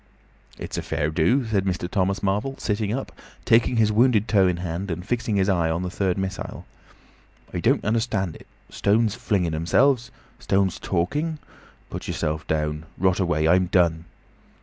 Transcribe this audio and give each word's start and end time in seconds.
"It's 0.57 0.79
a 0.79 0.81
fair 0.81 1.11
do," 1.11 1.45
said 1.45 1.63
Mr. 1.65 1.87
Thomas 1.87 2.23
Marvel, 2.23 2.55
sitting 2.57 2.91
up, 2.91 3.11
taking 3.45 3.75
his 3.77 3.91
wounded 3.91 4.27
toe 4.27 4.47
in 4.47 4.57
hand 4.57 4.89
and 4.89 5.05
fixing 5.05 5.35
his 5.35 5.47
eye 5.47 5.69
on 5.69 5.83
the 5.83 5.91
third 5.91 6.17
missile. 6.17 6.65
"I 7.53 7.59
don't 7.59 7.85
understand 7.85 8.35
it. 8.35 8.47
Stones 8.71 9.13
flinging 9.13 9.51
themselves. 9.51 10.09
Stones 10.39 10.79
talking. 10.79 11.37
Put 11.91 12.07
yourself 12.07 12.47
down. 12.47 12.87
Rot 12.97 13.19
away. 13.19 13.47
I'm 13.47 13.67
done." 13.67 14.05